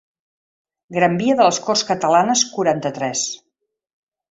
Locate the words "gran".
0.97-1.17